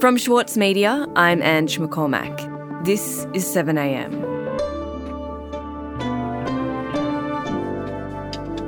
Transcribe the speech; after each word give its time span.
From 0.00 0.16
Schwartz 0.16 0.56
Media, 0.56 1.06
I'm 1.16 1.42
Ange 1.42 1.78
McCormack. 1.78 2.84
This 2.86 3.26
is 3.34 3.44
7am. 3.44 4.24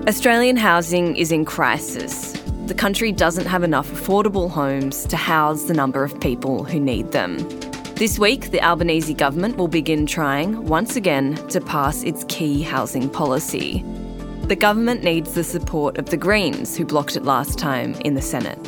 Australian 0.06 0.58
housing 0.58 1.16
is 1.16 1.32
in 1.32 1.46
crisis. 1.46 2.32
The 2.66 2.74
country 2.74 3.10
doesn't 3.10 3.46
have 3.46 3.62
enough 3.62 3.90
affordable 3.90 4.50
homes 4.50 5.06
to 5.06 5.16
house 5.16 5.62
the 5.62 5.72
number 5.72 6.04
of 6.04 6.20
people 6.20 6.62
who 6.62 6.78
need 6.78 7.12
them. 7.12 7.38
This 7.94 8.18
week, 8.18 8.50
the 8.50 8.60
Albanese 8.60 9.14
government 9.14 9.56
will 9.56 9.68
begin 9.68 10.04
trying, 10.04 10.66
once 10.66 10.94
again, 10.94 11.36
to 11.48 11.62
pass 11.62 12.02
its 12.02 12.24
key 12.28 12.60
housing 12.60 13.08
policy. 13.08 13.82
The 14.42 14.56
government 14.56 15.02
needs 15.02 15.32
the 15.32 15.44
support 15.44 15.96
of 15.96 16.10
the 16.10 16.18
Greens, 16.18 16.76
who 16.76 16.84
blocked 16.84 17.16
it 17.16 17.24
last 17.24 17.58
time 17.58 17.94
in 18.00 18.12
the 18.12 18.20
Senate. 18.20 18.58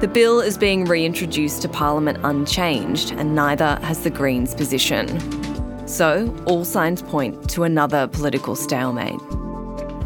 The 0.00 0.08
bill 0.08 0.40
is 0.40 0.58
being 0.58 0.84
reintroduced 0.84 1.62
to 1.62 1.70
Parliament 1.70 2.18
unchanged, 2.22 3.12
and 3.12 3.34
neither 3.34 3.78
has 3.80 4.02
the 4.02 4.10
Greens' 4.10 4.54
position. 4.54 5.08
So, 5.88 6.36
all 6.44 6.66
signs 6.66 7.00
point 7.00 7.48
to 7.50 7.62
another 7.62 8.06
political 8.06 8.56
stalemate. 8.56 9.18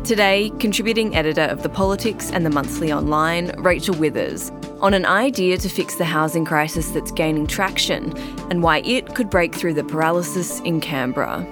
Today, 0.05 0.53
contributing 0.61 1.17
editor 1.17 1.43
of 1.43 1.65
The 1.65 1.69
Politics 1.69 2.31
and 2.31 2.47
The 2.47 2.51
Monthly 2.51 2.93
Online, 2.93 3.51
Rachel 3.59 3.97
Withers, 3.97 4.53
on 4.79 4.95
an 4.95 5.07
idea 5.07 5.59
to 5.59 5.69
fix 5.69 5.97
the 5.97 6.05
housing 6.05 6.45
crisis 6.45 6.91
that's 6.91 7.11
gaining 7.11 7.49
traction 7.49 8.17
and 8.49 8.63
why 8.63 8.83
it 8.83 9.17
could 9.17 9.29
break 9.29 9.57
through 9.57 9.75
the 9.75 9.83
paralysis 9.83 10.61
in 10.61 10.81
Canberra. 10.81 11.45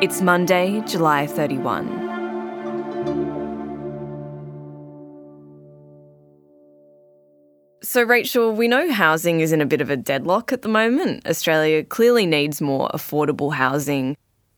It's 0.00 0.22
Monday, 0.22 0.80
July 0.86 1.26
31. 1.26 1.97
So, 7.88 8.02
Rachel, 8.02 8.52
we 8.52 8.68
know 8.68 8.92
housing 8.92 9.40
is 9.40 9.50
in 9.50 9.62
a 9.62 9.66
bit 9.66 9.80
of 9.80 9.88
a 9.88 9.96
deadlock 9.96 10.52
at 10.52 10.60
the 10.60 10.68
moment. 10.68 11.26
Australia 11.26 11.82
clearly 11.82 12.26
needs 12.26 12.60
more 12.60 12.90
affordable 12.92 13.54
housing, 13.54 14.14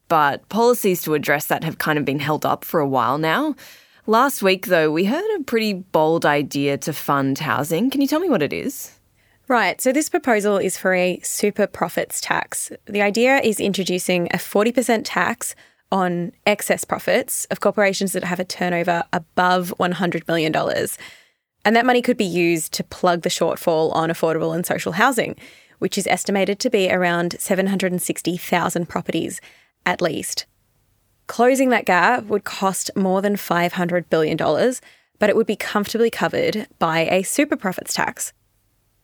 but 0.09 0.49
policies 0.49 1.01
to 1.03 1.15
address 1.15 1.47
that 1.47 1.63
have 1.63 1.79
kind 1.79 1.97
of 1.97 2.05
been 2.05 2.19
held 2.19 2.45
up 2.45 2.65
for 2.65 2.81
a 2.81 2.89
while 2.89 3.19
now. 3.19 3.55
Last 4.09 4.43
week, 4.43 4.67
though, 4.67 4.91
we 4.91 5.05
heard 5.05 5.25
a 5.39 5.45
pretty 5.45 5.75
bold 5.75 6.27
idea 6.27 6.77
to 6.79 6.93
fund 6.93 7.39
housing. 7.39 7.89
Can 7.89 8.01
you 8.01 8.09
tell 8.09 8.19
me 8.19 8.29
what 8.29 8.43
it 8.43 8.53
is? 8.53 8.99
Right, 9.47 9.81
so 9.81 9.93
this 9.93 10.09
proposal 10.09 10.57
is 10.57 10.77
for 10.77 10.93
a 10.93 11.21
super 11.23 11.69
profits 11.69 12.21
tax. 12.21 12.73
The 12.87 13.03
idea 13.03 13.39
is 13.39 13.61
introducing 13.61 14.27
a 14.35 14.39
40% 14.39 15.03
tax 15.05 15.55
on 15.93 16.33
excess 16.47 16.85
profits 16.85 17.45
of 17.53 17.61
corporations 17.61 18.11
that 18.11 18.25
have 18.25 18.41
a 18.41 18.45
turnover 18.45 19.05
above 19.13 19.73
$100 19.79 20.27
million. 20.27 20.53
And 21.65 21.77
that 21.77 21.87
money 21.87 22.03
could 22.03 22.17
be 22.17 22.25
used 22.25 22.73
to 22.75 22.85
plug 22.85 23.23
the 23.23 23.29
shortfall 23.29 23.95
on 23.95 24.09
affordable 24.09 24.55
and 24.55 24.65
social 24.65 24.93
housing, 24.93 25.37
which 25.79 25.99
is 25.99 26.07
estimated 26.07 26.59
to 26.61 26.71
be 26.71 26.91
around 26.91 27.37
760,000 27.39 28.89
properties 28.89 29.41
at 29.85 30.01
least. 30.01 30.47
Closing 31.27 31.69
that 31.71 31.87
gap 31.87 32.25
would 32.25 32.45
cost 32.45 32.91
more 32.97 33.23
than 33.23 33.37
$500 33.37 34.09
billion, 34.11 34.37
but 35.19 35.31
it 35.31 35.37
would 35.37 35.47
be 35.47 35.57
comfortably 35.57 36.11
covered 36.11 36.67
by 36.79 37.01
a 37.01 37.23
super 37.23 37.57
profits 37.57 37.95
tax. 37.95 38.33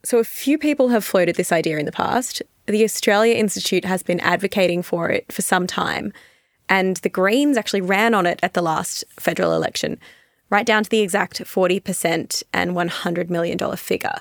So, 0.04 0.18
a 0.18 0.24
few 0.24 0.58
people 0.58 0.88
have 0.88 1.04
floated 1.04 1.36
this 1.36 1.52
idea 1.52 1.78
in 1.78 1.86
the 1.86 1.92
past. 1.92 2.42
The 2.66 2.84
Australia 2.84 3.34
Institute 3.34 3.84
has 3.84 4.02
been 4.02 4.20
advocating 4.20 4.82
for 4.82 5.08
it 5.08 5.30
for 5.32 5.42
some 5.42 5.66
time, 5.66 6.12
and 6.68 6.96
the 6.98 7.08
Greens 7.08 7.56
actually 7.56 7.80
ran 7.80 8.14
on 8.14 8.26
it 8.26 8.40
at 8.42 8.54
the 8.54 8.62
last 8.62 9.04
federal 9.18 9.52
election, 9.52 9.98
right 10.50 10.66
down 10.66 10.84
to 10.84 10.90
the 10.90 11.00
exact 11.00 11.42
40% 11.42 12.42
and 12.52 12.70
$100 12.72 13.30
million 13.30 13.76
figure. 13.76 14.20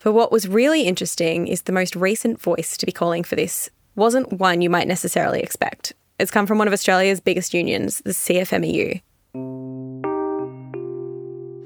But 0.00 0.12
what 0.12 0.30
was 0.30 0.48
really 0.48 0.82
interesting 0.82 1.48
is 1.48 1.62
the 1.62 1.72
most 1.72 1.96
recent 1.96 2.40
voice 2.40 2.76
to 2.76 2.86
be 2.86 2.92
calling 2.92 3.24
for 3.24 3.36
this 3.36 3.70
wasn't 3.94 4.34
one 4.34 4.60
you 4.60 4.70
might 4.70 4.86
necessarily 4.86 5.40
expect. 5.40 5.94
It's 6.18 6.30
come 6.30 6.46
from 6.46 6.58
one 6.58 6.68
of 6.68 6.72
Australia's 6.72 7.20
biggest 7.20 7.54
unions, 7.54 8.02
the 8.04 8.12
CFMEU. 8.12 9.00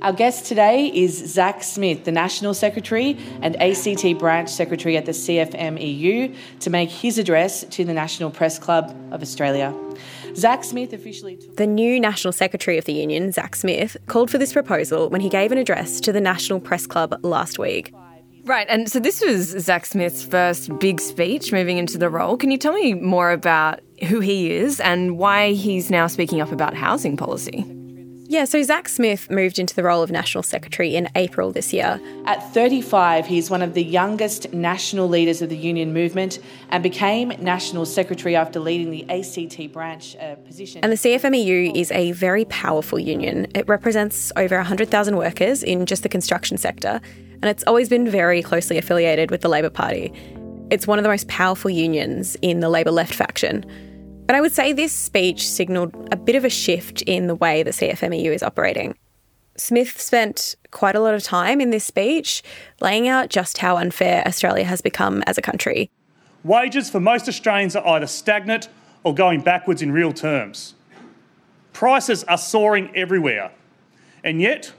Our 0.02 0.14
guest 0.14 0.46
today 0.46 0.86
is 0.86 1.18
Zach 1.30 1.62
Smith, 1.62 2.04
the 2.04 2.12
National 2.12 2.54
Secretary 2.54 3.18
and 3.42 3.54
ACT 3.60 4.18
Branch 4.18 4.48
Secretary 4.48 4.96
at 4.96 5.04
the 5.04 5.12
CFMEU, 5.12 6.34
to 6.60 6.70
make 6.70 6.88
his 6.88 7.18
address 7.18 7.64
to 7.64 7.84
the 7.84 7.92
National 7.92 8.30
Press 8.30 8.58
Club 8.58 8.96
of 9.10 9.20
Australia. 9.20 9.74
Zach 10.34 10.64
Smith 10.64 10.92
officially 10.92 11.36
took. 11.36 11.56
The 11.56 11.66
new 11.66 12.00
National 12.00 12.32
Secretary 12.32 12.78
of 12.78 12.84
the 12.84 12.92
Union, 12.92 13.32
Zach 13.32 13.56
Smith, 13.56 13.96
called 14.06 14.30
for 14.30 14.38
this 14.38 14.52
proposal 14.52 15.08
when 15.10 15.20
he 15.20 15.28
gave 15.28 15.52
an 15.52 15.58
address 15.58 16.00
to 16.02 16.12
the 16.12 16.20
National 16.20 16.60
Press 16.60 16.86
Club 16.86 17.18
last 17.22 17.58
week. 17.58 17.92
Right, 18.44 18.66
and 18.70 18.90
so 18.90 18.98
this 18.98 19.20
was 19.20 19.50
Zach 19.50 19.84
Smith's 19.86 20.24
first 20.24 20.76
big 20.78 21.00
speech 21.00 21.52
moving 21.52 21.78
into 21.78 21.98
the 21.98 22.08
role. 22.08 22.36
Can 22.36 22.50
you 22.50 22.58
tell 22.58 22.72
me 22.72 22.94
more 22.94 23.30
about 23.30 23.80
who 24.08 24.20
he 24.20 24.50
is 24.50 24.80
and 24.80 25.18
why 25.18 25.52
he's 25.52 25.90
now 25.90 26.06
speaking 26.06 26.40
up 26.40 26.50
about 26.50 26.74
housing 26.74 27.16
policy? 27.16 27.64
Yeah, 28.30 28.44
so 28.44 28.62
Zach 28.62 28.88
Smith 28.88 29.28
moved 29.28 29.58
into 29.58 29.74
the 29.74 29.82
role 29.82 30.04
of 30.04 30.12
National 30.12 30.44
Secretary 30.44 30.94
in 30.94 31.08
April 31.16 31.50
this 31.50 31.72
year. 31.72 32.00
At 32.26 32.38
35, 32.54 33.26
he's 33.26 33.50
one 33.50 33.60
of 33.60 33.74
the 33.74 33.82
youngest 33.82 34.52
national 34.52 35.08
leaders 35.08 35.42
of 35.42 35.48
the 35.48 35.56
union 35.56 35.92
movement 35.92 36.38
and 36.68 36.80
became 36.80 37.30
National 37.40 37.84
Secretary 37.84 38.36
after 38.36 38.60
leading 38.60 38.92
the 38.92 39.04
ACT 39.10 39.72
branch 39.72 40.14
uh, 40.14 40.36
position. 40.36 40.80
And 40.84 40.92
the 40.92 40.96
CFMEU 40.96 41.74
is 41.74 41.90
a 41.90 42.12
very 42.12 42.44
powerful 42.44 43.00
union. 43.00 43.48
It 43.52 43.66
represents 43.66 44.30
over 44.36 44.54
100,000 44.54 45.16
workers 45.16 45.64
in 45.64 45.84
just 45.84 46.04
the 46.04 46.08
construction 46.08 46.56
sector, 46.56 47.00
and 47.42 47.46
it's 47.46 47.64
always 47.66 47.88
been 47.88 48.08
very 48.08 48.44
closely 48.44 48.78
affiliated 48.78 49.32
with 49.32 49.40
the 49.40 49.48
Labor 49.48 49.70
Party. 49.70 50.12
It's 50.70 50.86
one 50.86 51.00
of 51.00 51.02
the 51.02 51.10
most 51.10 51.26
powerful 51.26 51.68
unions 51.68 52.36
in 52.42 52.60
the 52.60 52.68
Labor 52.68 52.92
left 52.92 53.12
faction. 53.12 53.64
But 54.30 54.36
I 54.36 54.42
would 54.42 54.52
say 54.52 54.72
this 54.72 54.92
speech 54.92 55.50
signalled 55.50 55.92
a 56.12 56.16
bit 56.16 56.36
of 56.36 56.44
a 56.44 56.48
shift 56.48 57.02
in 57.02 57.26
the 57.26 57.34
way 57.34 57.64
the 57.64 57.72
CFMEU 57.72 58.32
is 58.32 58.44
operating. 58.44 58.94
Smith 59.56 60.00
spent 60.00 60.54
quite 60.70 60.94
a 60.94 61.00
lot 61.00 61.14
of 61.14 61.24
time 61.24 61.60
in 61.60 61.70
this 61.70 61.84
speech 61.84 62.44
laying 62.80 63.08
out 63.08 63.28
just 63.28 63.58
how 63.58 63.76
unfair 63.76 64.22
Australia 64.24 64.62
has 64.62 64.80
become 64.80 65.24
as 65.26 65.36
a 65.36 65.42
country. 65.42 65.90
Wages 66.44 66.88
for 66.88 67.00
most 67.00 67.28
Australians 67.28 67.74
are 67.74 67.84
either 67.84 68.06
stagnant 68.06 68.68
or 69.02 69.16
going 69.16 69.40
backwards 69.40 69.82
in 69.82 69.90
real 69.90 70.12
terms. 70.12 70.74
Prices 71.72 72.22
are 72.22 72.38
soaring 72.38 72.94
everywhere. 72.94 73.50
And 74.22 74.40
yet, 74.40 74.72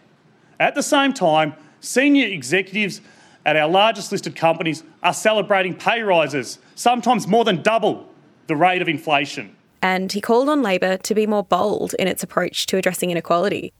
at 0.61 0.75
the 0.75 0.81
same 0.81 1.11
time, 1.11 1.56
senior 1.81 2.28
executives 2.28 3.01
at 3.45 3.57
our 3.57 3.67
largest 3.67 4.13
listed 4.13 4.34
companies 4.34 4.84
are 5.03 5.13
celebrating 5.13 5.75
pay 5.75 6.03
rises, 6.03 6.57
sometimes 6.73 7.28
more 7.28 7.44
than 7.44 7.61
double 7.61 8.07
the 8.51 8.56
rate 8.57 8.81
of 8.81 8.89
inflation. 8.89 9.56
And 9.81 10.12
he 10.12 10.19
called 10.19 10.50
on 10.50 10.62
Labor 10.62 10.97
to 10.97 11.16
be 11.16 11.25
more 11.25 11.41
bold 11.41 11.95
in 11.97 12.09
its 12.09 12.22
approach 12.22 12.66
to 12.66 12.75
addressing 12.75 13.09
inequality. 13.09 13.72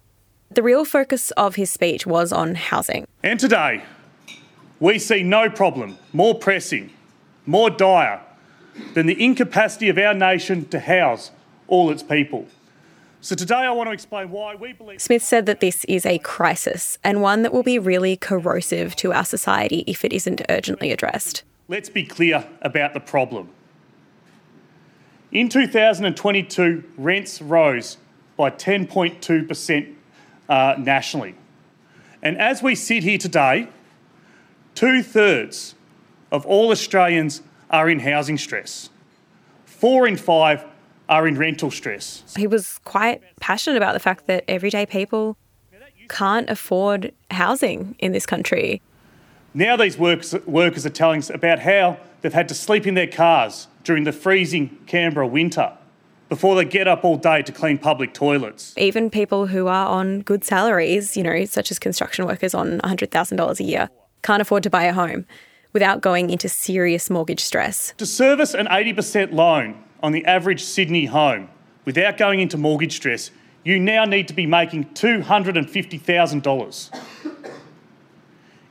The 0.50 0.64
real 0.64 0.86
focus 0.86 1.32
of 1.32 1.56
his 1.56 1.70
speech 1.70 2.08
was 2.08 2.32
on 2.32 2.56
housing. 2.56 3.06
And 3.22 3.38
today, 3.38 3.84
we 4.80 4.98
see 4.98 5.24
no 5.24 5.50
problem 5.50 5.98
more 6.14 6.36
pressing, 6.36 6.90
more 7.46 7.70
dire 7.70 8.22
than 8.94 9.08
the 9.08 9.22
incapacity 9.22 9.90
of 9.90 9.98
our 9.98 10.14
nation 10.14 10.64
to 10.70 10.80
house 10.80 11.32
all 11.68 11.92
its 11.92 12.02
people. 12.02 12.48
So 13.20 13.36
today 13.36 13.56
I 13.56 13.72
want 13.72 13.90
to 13.90 13.94
explain 13.94 14.32
why 14.32 14.56
we 14.56 14.72
believe. 14.72 15.02
Smith 15.02 15.22
said 15.22 15.46
that 15.48 15.60
this 15.60 15.84
is 15.84 16.06
a 16.06 16.18
crisis 16.20 16.98
and 17.04 17.22
one 17.22 17.42
that 17.42 17.52
will 17.52 17.62
be 17.62 17.78
really 17.78 18.16
corrosive 18.16 18.96
to 18.96 19.12
our 19.12 19.26
society 19.26 19.84
if 19.86 20.06
it 20.06 20.14
isn't 20.14 20.42
urgently 20.48 20.94
addressed. 20.94 21.44
Let's 21.68 21.90
be 21.90 22.06
clear 22.06 22.48
about 22.62 22.94
the 22.94 23.02
problem. 23.02 23.50
In 25.32 25.48
2022, 25.48 26.84
rents 26.98 27.42
rose 27.42 27.98
by 28.36 28.50
10.2% 28.50 29.96
uh, 30.50 30.76
nationally. 30.78 31.36
And 32.22 32.38
as 32.38 32.62
we 32.62 32.76
sit 32.76 33.04
here 33.04 33.18
today, 33.18 33.70
two 34.76 35.02
thirds 35.02 35.76
of 36.34 36.46
all 36.46 36.72
Australians 36.72 37.42
are 37.70 37.90
in 37.90 38.00
housing 38.00 38.38
stress. 38.38 38.90
Four 39.66 40.06
in 40.06 40.18
five 40.18 40.66
are 41.08 41.26
in 41.28 41.38
rental 41.38 41.72
stress. 41.72 42.24
He 42.36 42.46
was 42.46 42.80
quite 42.84 43.22
passionate 43.40 43.78
about 43.78 43.94
the 43.94 44.00
fact 44.00 44.28
that 44.28 44.44
everyday 44.50 44.86
people 44.86 45.38
can't 46.10 46.50
afford 46.50 47.14
housing 47.32 47.96
in 48.00 48.12
this 48.12 48.26
country. 48.26 48.82
Now, 49.54 49.78
these 49.78 49.98
workers, 49.98 50.36
workers 50.46 50.86
are 50.86 50.90
telling 50.90 51.20
us 51.20 51.30
about 51.30 51.60
how 51.60 51.98
they've 52.20 52.34
had 52.34 52.50
to 52.50 52.54
sleep 52.54 52.86
in 52.86 52.96
their 52.96 53.08
cars 53.08 53.68
during 53.84 54.04
the 54.04 54.12
freezing 54.12 54.78
Canberra 54.88 55.28
winter 55.28 55.78
before 56.30 56.56
they 56.56 56.64
get 56.64 56.88
up 56.88 57.04
all 57.04 57.18
day 57.18 57.42
to 57.42 57.52
clean 57.52 57.78
public 57.78 58.14
toilets. 58.14 58.74
Even 58.78 59.10
people 59.10 59.48
who 59.48 59.68
are 59.68 59.88
on 59.88 60.22
good 60.22 60.46
salaries, 60.46 61.18
you 61.18 61.24
know, 61.24 61.44
such 61.44 61.72
as 61.72 61.78
construction 61.78 62.26
workers 62.26 62.54
on 62.54 62.80
$100,000 62.80 63.60
a 63.60 63.64
year, 63.64 63.90
can't 64.22 64.42
afford 64.42 64.64
to 64.64 64.70
buy 64.70 64.84
a 64.84 64.94
home 64.94 65.26
without 65.74 66.02
going 66.02 66.30
into 66.30 66.48
serious 66.48 67.10
mortgage 67.10 67.42
stress. 67.42 67.94
To 67.98 68.06
service 68.06 68.54
an 68.54 68.68
80% 68.68 69.34
loan 69.34 69.84
on 70.02 70.14
the 70.14 70.24
average 70.26 70.64
Sydney 70.64 71.06
home 71.06 71.50
without 71.86 72.18
going 72.18 72.40
into 72.40 72.58
mortgage 72.58 72.96
stress, 72.96 73.32
you 73.64 73.80
now 73.80 74.06
need 74.06 74.28
to 74.28 74.34
be 74.34 74.46
making 74.46 74.86
$250,000. 74.86 77.02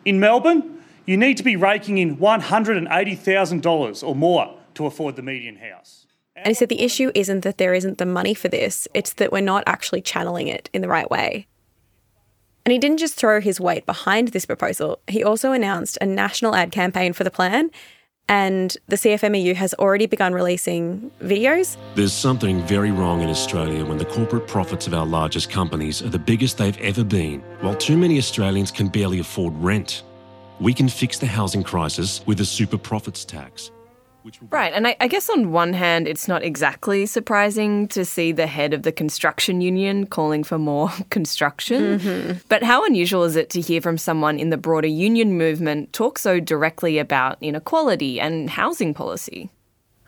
In 0.05 0.19
Melbourne, 0.19 0.79
you 1.05 1.17
need 1.17 1.37
to 1.37 1.43
be 1.43 1.57
raking 1.57 1.99
in 1.99 2.17
$180,000 2.17 4.07
or 4.07 4.15
more 4.15 4.57
to 4.81 4.87
afford 4.87 5.17
the 5.17 5.23
median 5.23 5.57
house. 5.57 6.07
And 6.35 6.49
he 6.49 6.55
said 6.55 6.71
the 6.71 6.81
issue 6.81 7.13
isn't 7.15 7.43
that 7.43 7.59
there 7.59 7.75
isn't 7.75 7.99
the 7.99 8.07
money 8.07 8.33
for 8.33 8.49
this, 8.49 8.89
it's 8.95 9.13
that 9.15 9.31
we're 9.31 9.43
not 9.43 9.63
actually 9.67 10.01
channeling 10.01 10.49
it 10.49 10.71
in 10.73 10.81
the 10.81 10.89
right 10.89 11.11
way. 11.11 11.47
And 12.65 12.73
he 12.73 12.79
didn't 12.79 12.97
just 12.99 13.15
throw 13.15 13.41
his 13.41 13.61
weight 13.61 13.85
behind 13.85 14.29
this 14.29 14.47
proposal, 14.47 15.01
he 15.07 15.23
also 15.23 15.53
announced 15.53 15.99
a 16.01 16.07
national 16.07 16.55
ad 16.55 16.73
campaign 16.73 17.13
for 17.13 17.25
the 17.25 17.31
plan. 17.31 17.71
And 18.27 18.77
the 18.87 18.95
CFMEU 18.95 19.57
has 19.57 19.75
already 19.75 20.07
begun 20.07 20.33
releasing 20.33 21.11
videos. 21.21 21.77
There's 21.97 22.13
something 22.13 22.63
very 22.63 22.93
wrong 22.93 23.23
in 23.23 23.29
Australia 23.29 23.85
when 23.85 23.99
the 23.99 24.05
corporate 24.05 24.47
profits 24.47 24.87
of 24.87 24.95
our 24.95 25.05
largest 25.05 25.51
companies 25.51 26.01
are 26.01 26.11
the 26.11 26.19
biggest 26.19 26.57
they've 26.57 26.79
ever 26.79 27.03
been, 27.03 27.41
while 27.61 27.75
too 27.75 27.99
many 27.99 28.19
Australians 28.19 28.71
can 28.71 28.87
barely 28.87 29.19
afford 29.19 29.53
rent. 29.57 30.05
We 30.61 30.73
can 30.73 30.89
fix 30.89 31.19
the 31.19 31.27
housing 31.27 31.65
crisis 31.65 32.25
with 32.25 32.41
a 32.41 32.45
super 32.45 32.79
profits 32.79 33.25
tax. 33.25 33.73
Right, 34.51 34.73
and 34.73 34.87
I, 34.87 34.97
I, 35.01 35.09
guess 35.09 35.31
on 35.31 35.53
one 35.53 35.73
hand, 35.73 36.07
it's 36.07 36.29
not 36.29 36.43
exactly 36.43 37.07
surprising 37.07 37.89
to 37.89 38.05
see 38.05 38.33
the 38.33 38.47
head 38.47 38.75
of 38.75 38.83
the 38.83 38.93
construction 38.93 39.61
union 39.61 40.07
calling 40.07 40.45
for 40.45 40.59
more 40.59 40.91
construction. 41.11 41.99
Mm-hmm. 41.99 42.39
But 42.49 42.63
how 42.63 42.85
unusual 42.85 43.25
is 43.25 43.37
it 43.37 43.51
to 43.51 43.61
hear 43.61 43.81
from 43.81 43.99
someone 43.99 44.39
in 44.39 44.51
the 44.51 44.57
broader 44.57 44.89
union 44.89 45.39
movement 45.39 45.93
talk 45.93 46.19
so 46.19 46.39
directly 46.41 46.99
about 46.99 47.39
inequality 47.41 48.21
and 48.21 48.51
housing 48.51 48.93
policy? 48.95 49.51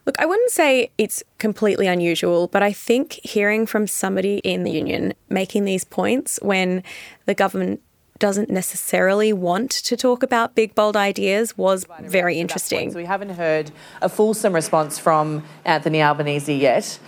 Look, 0.04 0.20
I 0.20 0.26
wouldn't 0.26 0.50
say 0.50 0.90
it's 0.98 1.22
completely 1.38 1.86
unusual, 1.86 2.48
but 2.48 2.62
I 2.62 2.72
think 2.72 3.20
hearing 3.22 3.66
from 3.66 3.86
somebody 3.86 4.38
in 4.38 4.64
the 4.64 4.70
union 4.70 5.14
making 5.28 5.64
these 5.64 5.84
points 5.84 6.38
when 6.42 6.82
the 7.26 7.34
government 7.34 7.80
doesn't 8.22 8.48
necessarily 8.48 9.32
want 9.32 9.68
to 9.72 9.96
talk 9.96 10.22
about 10.22 10.54
big, 10.54 10.76
bold 10.76 10.96
ideas 10.96 11.58
was 11.58 11.84
very 12.02 12.38
interesting. 12.38 12.92
So 12.92 12.96
we 12.96 13.04
haven't 13.04 13.30
heard 13.30 13.72
a 14.00 14.08
fulsome 14.08 14.52
response 14.52 14.96
from 14.96 15.42
Anthony 15.64 16.00
Albanese 16.00 16.54
yet. 16.54 17.00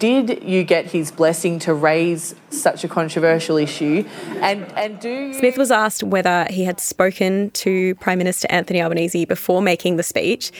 Did 0.00 0.42
you 0.42 0.64
get 0.64 0.86
his 0.86 1.12
blessing 1.12 1.60
to 1.60 1.72
raise 1.72 2.34
such 2.50 2.82
a 2.82 2.88
controversial 2.88 3.58
issue? 3.58 4.04
And 4.40 4.64
and 4.76 4.98
do 4.98 5.08
you... 5.08 5.34
Smith 5.34 5.56
was 5.56 5.70
asked 5.70 6.02
whether 6.02 6.48
he 6.50 6.64
had 6.64 6.80
spoken 6.80 7.52
to 7.52 7.94
Prime 7.94 8.18
Minister 8.18 8.48
Anthony 8.50 8.82
Albanese 8.82 9.26
before 9.26 9.62
making 9.62 9.98
the 9.98 10.02
speech 10.02 10.50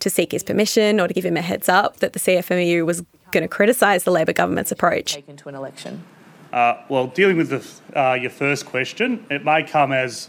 to 0.00 0.10
seek 0.10 0.32
his 0.32 0.42
permission 0.42 1.00
or 1.00 1.08
to 1.08 1.14
give 1.14 1.24
him 1.24 1.38
a 1.38 1.42
heads 1.42 1.70
up 1.70 1.96
that 2.00 2.12
the 2.12 2.18
CFMEU 2.18 2.84
was 2.84 3.02
going 3.30 3.42
to 3.42 3.48
criticise 3.48 4.04
the 4.04 4.10
Labor 4.10 4.34
government's 4.34 4.70
approach. 4.70 5.14
Taken 5.14 5.38
to 5.38 5.48
an 5.48 5.54
election. 5.54 6.04
Uh, 6.52 6.82
well, 6.88 7.06
dealing 7.06 7.36
with 7.36 7.48
the, 7.48 7.98
uh, 7.98 8.14
your 8.14 8.30
first 8.30 8.66
question, 8.66 9.24
it 9.30 9.44
may 9.44 9.62
come 9.62 9.92
as 9.92 10.28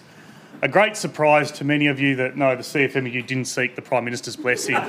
a 0.61 0.67
great 0.69 0.95
surprise 0.95 1.51
to 1.51 1.65
many 1.65 1.87
of 1.87 1.99
you 1.99 2.15
that 2.15 2.37
no, 2.37 2.55
the 2.55 2.61
CFMEU 2.61 3.27
didn't 3.27 3.45
seek 3.45 3.75
the 3.75 3.81
Prime 3.81 4.05
Minister's 4.05 4.37
blessing. 4.37 4.75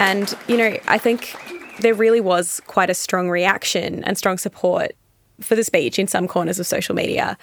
and, 0.00 0.34
you 0.48 0.56
know, 0.56 0.78
I 0.88 0.96
think 0.96 1.36
there 1.80 1.94
really 1.94 2.22
was 2.22 2.60
quite 2.66 2.88
a 2.88 2.94
strong 2.94 3.28
reaction 3.28 4.02
and 4.04 4.16
strong 4.16 4.38
support 4.38 4.92
for 5.40 5.54
the 5.54 5.64
speech 5.64 5.98
in 5.98 6.08
some 6.08 6.26
corners 6.26 6.58
of 6.58 6.66
social 6.66 6.94
media. 6.94 7.36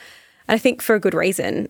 And 0.48 0.56
I 0.56 0.58
think 0.58 0.82
for 0.82 0.96
a 0.96 1.00
good 1.00 1.14
reason. 1.14 1.70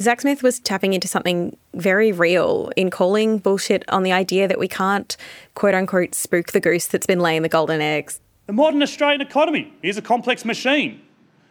Zach 0.00 0.20
Smith 0.20 0.44
was 0.44 0.60
tapping 0.60 0.92
into 0.92 1.08
something 1.08 1.56
very 1.74 2.12
real 2.12 2.70
in 2.76 2.88
calling 2.88 3.38
bullshit 3.38 3.84
on 3.88 4.04
the 4.04 4.12
idea 4.12 4.46
that 4.46 4.60
we 4.60 4.68
can't, 4.68 5.16
quote 5.56 5.74
unquote, 5.74 6.14
spook 6.14 6.52
the 6.52 6.60
goose 6.60 6.86
that's 6.86 7.06
been 7.06 7.18
laying 7.18 7.42
the 7.42 7.48
golden 7.48 7.80
eggs. 7.80 8.20
The 8.48 8.54
modern 8.54 8.82
Australian 8.82 9.20
economy 9.20 9.74
is 9.82 9.98
a 9.98 10.02
complex 10.02 10.42
machine. 10.42 11.02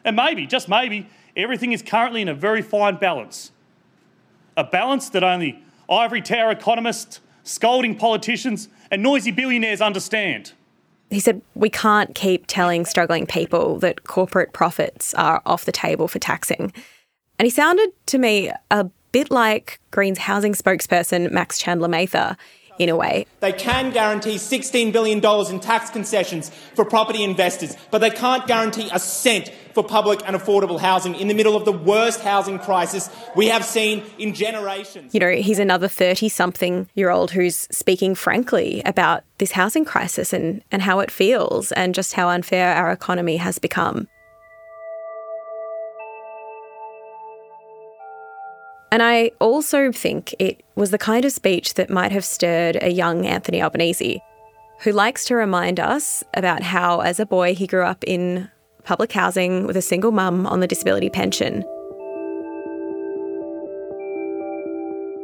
And 0.04 0.16
maybe, 0.16 0.48
just 0.48 0.68
maybe, 0.68 1.08
everything 1.36 1.72
is 1.72 1.84
currently 1.84 2.24
in 2.24 2.28
a 2.28 2.34
very 2.34 2.64
fine 2.64 2.96
balance. 2.96 3.52
A 4.58 4.64
balance 4.64 5.08
that 5.10 5.24
only 5.24 5.64
ivory 5.88 6.24
tower 6.24 6.50
economists, 6.50 7.22
scolding 7.44 7.96
politicians, 7.96 8.68
and 8.90 9.04
noisy 9.04 9.30
billionaires 9.30 9.80
understand. 9.80 10.54
He 11.12 11.20
said, 11.20 11.44
We 11.54 11.70
can't 11.70 12.16
keep 12.16 12.48
telling 12.48 12.84
struggling 12.84 13.28
people 13.28 13.78
that 13.78 14.06
corporate 14.06 14.52
profits 14.52 15.14
are 15.14 15.44
off 15.46 15.66
the 15.66 15.72
table 15.72 16.08
for 16.08 16.18
taxing. 16.18 16.74
And 17.38 17.46
he 17.46 17.52
sounded 17.52 17.92
to 18.08 18.18
me 18.18 18.52
a 18.72 18.90
bit 19.12 19.30
like 19.30 19.80
Greens 19.92 20.18
housing 20.18 20.54
spokesperson 20.54 21.30
Max 21.32 21.60
Chandler 21.60 21.90
Mather 21.90 22.36
in 22.80 22.90
a 22.90 22.96
way. 22.96 23.26
They 23.40 23.54
can 23.54 23.92
guarantee 23.92 24.36
$16 24.36 24.92
billion 24.92 25.24
in 25.24 25.60
tax 25.60 25.90
concessions 25.90 26.50
for 26.76 26.86
property 26.86 27.24
investors, 27.24 27.76
but 27.92 28.00
they 28.00 28.10
can't 28.10 28.48
guarantee 28.48 28.90
a 28.92 29.00
cent 29.00 29.52
for 29.74 29.84
public 29.84 30.22
and 30.26 30.36
affordable 30.36 30.80
housing 30.80 31.14
in 31.16 31.28
the 31.28 31.34
middle 31.36 31.56
of 31.56 31.66
the 31.66 31.72
worst 31.72 32.22
housing 32.22 32.58
crisis 32.58 33.10
we 33.36 33.48
have 33.48 33.64
seen 33.64 34.04
in 34.18 34.34
generations. 34.34 35.14
You 35.14 35.20
know, 35.20 35.32
he's 35.32 35.60
another 35.60 35.88
30 35.88 36.30
something 36.30 36.90
year 36.96 37.12
old 37.12 37.32
who's 37.32 37.68
speaking 37.72 38.16
frankly 38.16 38.82
about 38.86 39.24
this 39.38 39.52
housing 39.52 39.86
crisis 39.86 40.34
and, 40.34 40.64
and 40.72 40.82
how 40.82 41.00
it 41.00 41.12
feels 41.12 41.72
and 41.74 41.94
just 41.94 42.14
how 42.14 42.30
unfair 42.30 42.74
our 42.74 42.92
economy 42.92 43.38
has 43.38 43.60
become. 43.60 44.08
And 48.92 49.04
I 49.04 49.31
also 49.39 49.92
think 49.92 50.34
it 50.39 50.63
was 50.75 50.92
the 50.92 50.98
kind 50.98 51.25
of 51.25 51.31
speech 51.31 51.74
that 51.74 51.89
might 51.89 52.12
have 52.12 52.24
stirred 52.24 52.78
a 52.81 52.89
young 52.89 53.25
Anthony 53.25 53.62
Albanese, 53.62 54.22
who 54.81 54.92
likes 54.92 55.25
to 55.25 55.36
remind 55.36 55.80
us 55.80 56.24
about 56.34 56.63
how, 56.63 57.01
as 57.01 57.19
a 57.19 57.25
boy, 57.25 57.54
he 57.54 57.68
grew 57.68 57.84
up 57.84 58.04
in 58.06 58.50
public 58.84 59.12
housing 59.12 59.68
with 59.68 59.75
a 59.75 59.81
single 59.81 60.12
mum 60.12 60.48
on 60.48 60.62
the 60.62 60.68
disability 60.68 61.10
pension. 61.10 61.66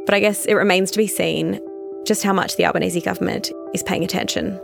But 0.06 0.16
I 0.16 0.20
guess 0.20 0.46
it 0.46 0.56
remains 0.56 0.92
to 0.92 0.98
be 0.98 1.08
seen 1.08 1.62
just 2.06 2.24
how 2.24 2.34
much 2.34 2.58
the 2.58 2.66
Albanese 2.66 3.00
government 3.00 3.50
is 3.74 3.82
paying 3.84 4.04
attention. 4.04 4.60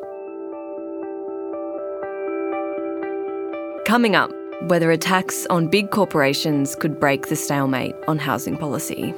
Coming 3.86 4.16
up, 4.18 4.31
whether 4.68 4.92
a 4.92 4.98
tax 4.98 5.46
on 5.50 5.68
big 5.68 5.92
corporations 5.92 6.76
could 6.76 7.00
break 7.00 7.28
the 7.28 7.36
stalemate 7.36 7.96
on 8.08 8.18
housing 8.18 8.58
policy. 8.58 9.14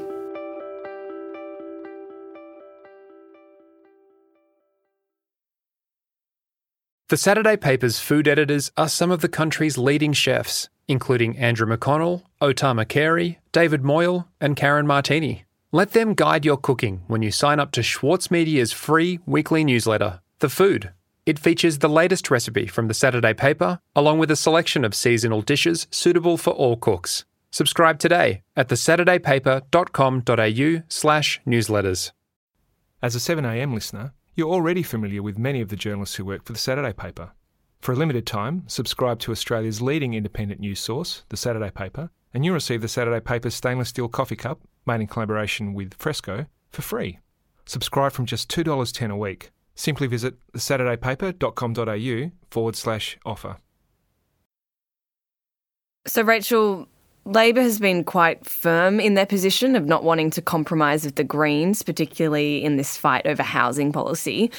The 7.10 7.18
Saturday 7.18 7.58
paper's 7.58 8.00
food 8.00 8.26
editors 8.26 8.72
are 8.78 8.88
some 8.88 9.12
of 9.12 9.20
the 9.20 9.28
country's 9.28 9.78
leading 9.78 10.14
chefs, 10.14 10.70
including 10.88 11.38
Andrew 11.38 11.68
McConnell, 11.68 12.24
O 12.40 12.54
Tama 12.54 12.86
Carey, 12.86 13.40
David 13.52 13.84
Moyle, 13.84 14.30
and 14.40 14.56
Karen 14.56 14.88
Martini. 14.88 15.44
Let 15.74 15.92
them 15.92 16.14
guide 16.14 16.46
your 16.46 16.56
cooking 16.56 17.02
when 17.08 17.22
you 17.22 17.30
sign 17.30 17.60
up 17.60 17.72
to 17.72 17.84
Schwartz 17.84 18.32
Media's 18.32 18.72
free 18.72 19.20
weekly 19.26 19.66
newsletter, 19.66 20.22
The 20.40 20.48
Food. 20.48 20.92
It 21.24 21.38
features 21.38 21.78
the 21.78 21.88
latest 21.88 22.32
recipe 22.32 22.66
from 22.66 22.88
the 22.88 22.96
Saturday 22.96 23.36
paper, 23.36 23.80
along 23.96 24.18
with 24.18 24.32
a 24.32 24.36
selection 24.36 24.84
of 24.84 24.96
seasonal 24.96 25.44
dishes 25.44 25.86
suitable 25.92 26.36
for 26.36 26.52
all 26.52 26.76
cooks. 26.76 27.26
Subscribe 27.52 28.00
today 28.00 28.42
at 28.56 28.70
thesaturdaypaper.com.au 28.70 30.84
slash 30.88 31.40
newsletters. 31.46 32.12
As 33.04 33.16
a 33.16 33.20
7am 33.20 33.72
listener, 33.72 34.14
you're 34.34 34.52
already 34.52 34.82
familiar 34.82 35.22
with 35.22 35.38
many 35.38 35.62
of 35.62 35.70
the 35.70 35.76
journalists 35.76 36.16
who 36.16 36.26
work 36.26 36.44
for 36.44 36.54
the 36.54 36.60
Saturday 36.60 36.94
paper. 36.94 37.34
For 37.82 37.92
a 37.92 37.96
limited 37.96 38.26
time, 38.26 38.64
subscribe 38.66 39.20
to 39.20 39.32
Australia's 39.32 39.82
leading 39.82 40.16
independent 40.16 40.60
news 40.60 40.80
source, 40.80 41.24
the 41.30 41.38
Saturday 41.38 41.70
paper, 41.70 42.10
and 42.34 42.44
you'll 42.44 42.56
receive 42.56 42.82
the 42.82 42.88
Saturday 42.88 43.20
paper's 43.20 43.54
stainless 43.54 43.90
steel 43.90 44.08
coffee 44.08 44.36
cup, 44.36 44.60
made 44.88 45.02
in 45.02 45.08
collaboration 45.08 45.76
with 45.76 45.94
Fresco, 45.96 46.48
for 46.72 46.82
free. 46.82 47.20
Subscribe 47.68 48.12
from 48.12 48.26
just 48.26 48.50
$2.10 48.50 49.12
a 49.12 49.16
week 49.16 49.52
simply 49.82 50.08
visit 50.08 50.36
thesaturdaypaper.com.au 50.54 52.32
forward 52.50 52.76
slash 52.76 53.18
offer. 53.26 53.58
So, 56.08 56.22
Rachel, 56.24 56.88
Labor 57.26 57.62
has 57.62 57.80
been 57.80 58.04
quite 58.04 58.46
firm 58.46 59.00
in 59.00 59.14
their 59.14 59.26
position 59.26 59.76
of 59.76 59.86
not 59.86 60.04
wanting 60.04 60.32
to 60.32 60.42
compromise 60.42 61.06
with 61.06 61.16
the 61.16 61.24
Greens, 61.24 61.84
particularly 61.84 62.64
in 62.64 62.78
this 62.78 62.98
fight 62.98 63.26
over 63.26 63.44
housing 63.44 63.92
policy. 63.92 64.52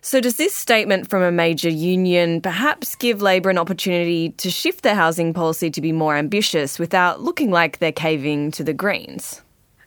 So, 0.00 0.20
does 0.20 0.36
this 0.36 0.54
statement 0.54 1.08
from 1.08 1.22
a 1.22 1.30
major 1.30 1.68
union 1.68 2.40
perhaps 2.40 2.96
give 2.96 3.22
Labor 3.22 3.50
an 3.50 3.58
opportunity 3.58 4.30
to 4.30 4.50
shift 4.50 4.82
their 4.82 4.96
housing 4.96 5.32
policy 5.32 5.70
to 5.70 5.80
be 5.80 5.92
more 5.92 6.16
ambitious 6.16 6.78
without 6.78 7.20
looking 7.20 7.52
like 7.52 7.78
they're 7.78 7.92
caving 7.92 8.50
to 8.52 8.64
the 8.64 8.74
Greens? 8.74 9.42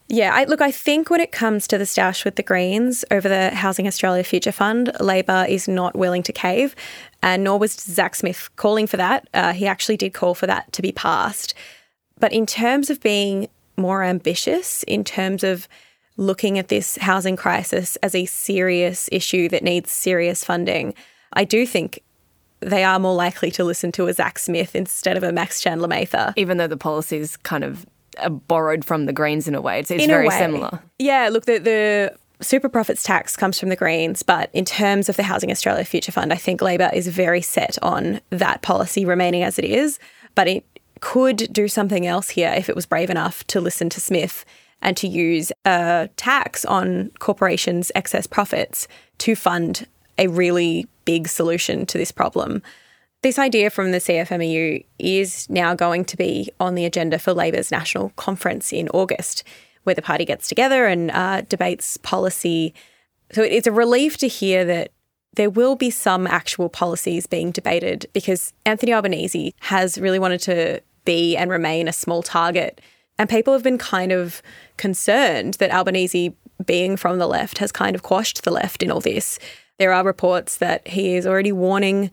Yeah, 0.07 0.31
I, 0.35 0.43
look, 0.43 0.61
I 0.61 0.71
think 0.71 1.09
when 1.09 1.19
it 1.19 1.31
comes 1.31 1.67
to 1.67 1.79
the 1.79 1.85
stash 1.85 2.25
with 2.25 2.35
the 2.35 2.43
Greens 2.43 3.03
over 3.09 3.27
the 3.27 3.49
Housing 3.49 3.87
Australia 3.87 4.23
Future 4.23 4.51
Fund, 4.51 4.91
Labor 4.99 5.45
is 5.49 5.67
not 5.67 5.95
willing 5.95 6.21
to 6.23 6.31
cave, 6.31 6.75
and 7.23 7.43
nor 7.43 7.57
was 7.57 7.73
Zach 7.73 8.15
Smith 8.15 8.49
calling 8.55 8.85
for 8.85 8.97
that. 8.97 9.27
Uh, 9.33 9.53
he 9.53 9.65
actually 9.65 9.97
did 9.97 10.13
call 10.13 10.35
for 10.35 10.45
that 10.45 10.71
to 10.73 10.83
be 10.83 10.91
passed. 10.91 11.55
But 12.19 12.33
in 12.33 12.45
terms 12.45 12.91
of 12.91 13.01
being 13.01 13.49
more 13.77 14.03
ambitious, 14.03 14.83
in 14.83 15.03
terms 15.03 15.43
of 15.43 15.67
looking 16.17 16.59
at 16.59 16.67
this 16.67 16.97
housing 16.97 17.35
crisis 17.35 17.95
as 17.97 18.13
a 18.13 18.25
serious 18.25 19.09
issue 19.11 19.49
that 19.49 19.63
needs 19.63 19.91
serious 19.91 20.45
funding, 20.45 20.93
I 21.33 21.45
do 21.45 21.65
think 21.65 22.01
they 22.59 22.83
are 22.83 22.99
more 22.99 23.15
likely 23.15 23.51
to 23.51 23.63
listen 23.63 23.91
to 23.93 24.07
a 24.07 24.13
Zach 24.13 24.39
Smith 24.39 24.75
instead 24.75 25.17
of 25.17 25.23
a 25.23 25.31
Max 25.31 25.61
Chandler 25.61 25.87
Mather. 25.87 26.33
Even 26.37 26.57
though 26.57 26.67
the 26.67 26.77
policies 26.77 27.37
kind 27.37 27.63
of 27.63 27.85
borrowed 28.47 28.85
from 28.85 29.05
the 29.05 29.13
Greens 29.13 29.47
in 29.47 29.55
a 29.55 29.61
way, 29.61 29.79
it's, 29.79 29.91
it's 29.91 30.05
very 30.05 30.27
way. 30.27 30.37
similar. 30.37 30.79
Yeah, 30.99 31.29
look, 31.31 31.45
the, 31.45 31.57
the 31.59 32.17
super 32.41 32.69
profits 32.69 33.03
tax 33.03 33.35
comes 33.35 33.59
from 33.59 33.69
the 33.69 33.75
Greens, 33.75 34.23
but 34.23 34.49
in 34.53 34.65
terms 34.65 35.09
of 35.09 35.15
the 35.15 35.23
Housing 35.23 35.51
Australia 35.51 35.85
Future 35.85 36.11
Fund, 36.11 36.33
I 36.33 36.37
think 36.37 36.61
Labor 36.61 36.89
is 36.93 37.07
very 37.07 37.41
set 37.41 37.77
on 37.81 38.21
that 38.29 38.61
policy 38.61 39.05
remaining 39.05 39.43
as 39.43 39.57
it 39.59 39.65
is. 39.65 39.99
But 40.35 40.47
it 40.47 40.65
could 40.99 41.47
do 41.51 41.67
something 41.67 42.05
else 42.05 42.29
here 42.29 42.53
if 42.55 42.69
it 42.69 42.75
was 42.75 42.85
brave 42.85 43.09
enough 43.09 43.45
to 43.47 43.61
listen 43.61 43.89
to 43.89 44.01
Smith 44.01 44.45
and 44.81 44.95
to 44.97 45.07
use 45.07 45.51
a 45.65 46.09
tax 46.17 46.65
on 46.65 47.11
corporations' 47.19 47.91
excess 47.95 48.27
profits 48.27 48.87
to 49.19 49.35
fund 49.35 49.87
a 50.17 50.27
really 50.27 50.87
big 51.05 51.27
solution 51.27 51.85
to 51.85 51.97
this 51.97 52.11
problem. 52.11 52.61
This 53.25 53.39
idea 53.39 53.71
from 53.71 53.89
the 53.89 53.97
CFMEU 53.97 54.85
is 54.99 55.49
now 55.49 55.73
going 55.73 56.05
to 56.05 56.15
be 56.15 56.51
on 56.59 56.75
the 56.75 56.85
agenda 56.85 57.17
for 57.17 57.33
Labor's 57.33 57.71
national 57.71 58.09
conference 58.09 58.71
in 58.71 58.87
August, 58.89 59.43
where 59.81 59.95
the 59.95 60.03
party 60.03 60.25
gets 60.25 60.47
together 60.47 60.85
and 60.85 61.09
uh, 61.09 61.41
debates 61.41 61.97
policy. 61.97 62.71
So 63.31 63.41
it's 63.41 63.65
a 63.65 63.71
relief 63.71 64.19
to 64.19 64.27
hear 64.27 64.63
that 64.65 64.91
there 65.33 65.49
will 65.49 65.75
be 65.75 65.89
some 65.89 66.27
actual 66.27 66.69
policies 66.69 67.25
being 67.25 67.49
debated 67.49 68.05
because 68.13 68.53
Anthony 68.63 68.93
Albanese 68.93 69.55
has 69.61 69.97
really 69.97 70.19
wanted 70.19 70.41
to 70.41 70.81
be 71.03 71.35
and 71.35 71.49
remain 71.49 71.87
a 71.87 71.93
small 71.93 72.21
target. 72.21 72.79
And 73.17 73.27
people 73.27 73.53
have 73.53 73.63
been 73.63 73.79
kind 73.79 74.11
of 74.11 74.43
concerned 74.77 75.55
that 75.55 75.71
Albanese, 75.71 76.35
being 76.63 76.95
from 76.95 77.17
the 77.17 77.25
left, 77.25 77.57
has 77.57 77.71
kind 77.71 77.95
of 77.95 78.03
quashed 78.03 78.43
the 78.43 78.51
left 78.51 78.83
in 78.83 78.91
all 78.91 79.01
this. 79.01 79.39
There 79.79 79.93
are 79.93 80.03
reports 80.03 80.57
that 80.57 80.87
he 80.87 81.15
is 81.15 81.25
already 81.25 81.51
warning 81.51 82.11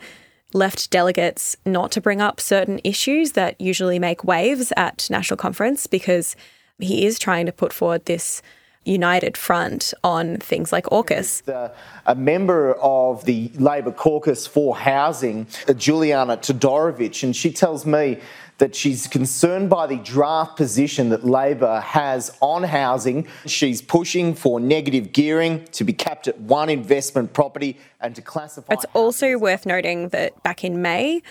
left 0.55 0.91
delegates 0.91 1.57
not 1.65 1.91
to 1.93 2.01
bring 2.01 2.21
up 2.21 2.41
certain 2.41 2.81
issues 2.85 3.33
that 3.33 3.61
usually 3.61 3.99
make 3.99 4.25
waves 4.25 4.73
at 4.77 5.09
national 5.11 5.37
conference 5.37 5.87
because 5.87 6.37
he 6.79 7.07
is 7.07 7.19
trying 7.19 7.47
to 7.47 7.53
put 7.53 7.73
forward 7.73 8.05
this 8.07 8.43
united 8.85 9.37
front 9.37 9.95
on 10.03 10.37
things 10.39 10.73
like 10.73 10.85
AUKUS. 10.87 11.45
The, 11.45 11.73
a 12.07 12.15
member 12.15 12.75
of 12.75 13.25
the 13.25 13.51
Labor 13.55 13.93
caucus 13.93 14.47
for 14.47 14.77
housing, 14.77 15.47
uh, 15.69 15.73
Juliana 15.75 16.37
Todorovic, 16.37 17.23
and 17.23 17.35
she 17.35 17.53
tells 17.53 17.87
me 17.87 18.19
that 18.59 18.75
she's 18.75 19.07
concerned 19.07 19.69
by 19.69 19.87
the 19.87 19.97
draft 19.97 20.57
position 20.57 21.09
that 21.09 21.25
Labor 21.25 21.81
has 21.81 22.37
on 22.41 22.63
housing. 22.63 23.27
She's 23.47 23.83
pushing 23.83 24.35
for 24.35 24.61
negative 24.61 25.13
gearing 25.13 25.65
to 25.73 25.85
be 25.85 25.93
capped 25.93 26.29
at 26.29 26.39
one 26.41 26.69
investment 26.69 27.33
property 27.33 27.79
and 28.01 28.15
to 28.15 28.23
classify. 28.23 28.75
It's 28.75 28.87
also 28.95 29.37
worth 29.39 29.67
noting 29.67 30.11
that 30.11 30.43
back 30.43 30.65
in 30.65 30.81
May, 30.81 31.23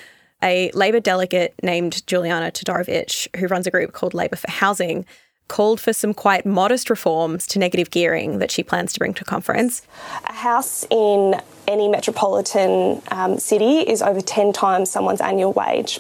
a 0.44 0.72
Labor 0.72 1.00
delegate 1.00 1.54
named 1.64 2.06
Juliana 2.08 2.52
Todorovic, 2.52 3.34
who 3.38 3.48
runs 3.48 3.68
a 3.68 3.72
group 3.72 3.94
called 3.94 4.14
Labor 4.14 4.36
for 4.36 4.50
Housing, 4.50 5.06
called 5.52 5.82
for 5.82 5.92
some 5.92 6.14
quite 6.14 6.46
modest 6.46 6.90
reforms 6.90 7.46
to 7.46 7.60
negative 7.60 7.92
gearing 7.92 8.40
that 8.40 8.50
she 8.50 8.64
plans 8.64 8.94
to 8.94 9.00
bring 9.00 9.14
to 9.14 9.26
conference. 9.26 9.82
A 10.30 10.32
house 10.32 10.86
in 10.90 11.42
any 11.68 11.90
metropolitan 11.90 13.02
um, 13.12 13.38
city 13.38 13.80
is 13.80 14.02
over 14.02 14.22
10 14.22 14.54
times 14.54 14.90
someone's 14.90 15.20
annual 15.20 15.52
wage. 15.52 16.00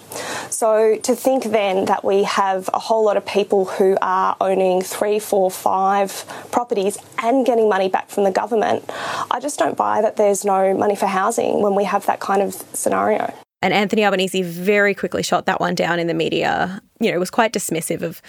So 0.49 0.95
to 1.03 1.15
think 1.15 1.43
then 1.43 1.83
that 1.85 2.05
we 2.05 2.23
have 2.23 2.69
a 2.73 2.79
whole 2.79 3.03
lot 3.03 3.17
of 3.17 3.25
people 3.25 3.65
who 3.65 3.97
are 4.01 4.37
owning 4.39 4.81
three, 4.81 5.19
four, 5.19 5.51
five 5.51 6.25
properties 6.51 6.97
and 7.21 7.45
getting 7.45 7.67
money 7.67 7.89
back 7.89 8.09
from 8.09 8.23
the 8.23 8.31
government, 8.31 8.89
I 9.29 9.41
just 9.41 9.59
don't 9.59 9.75
buy 9.75 10.01
that 10.01 10.15
there's 10.15 10.45
no 10.45 10.73
money 10.73 10.95
for 10.95 11.07
housing 11.07 11.61
when 11.61 11.75
we 11.75 11.83
have 11.83 12.05
that 12.05 12.21
kind 12.21 12.41
of 12.41 12.53
scenario. 12.53 13.33
And 13.61 13.73
Anthony 13.73 14.03
Albanese 14.03 14.43
very 14.43 14.95
quickly 14.95 15.23
shot 15.23 15.45
that 15.45 15.59
one 15.59 15.75
down 15.75 15.99
in 15.99 16.07
the 16.07 16.13
media. 16.13 16.81
You 16.99 17.09
know, 17.09 17.15
it 17.15 17.19
was 17.19 17.29
quite 17.29 17.53
dismissive 17.53 18.01
of 18.01 18.21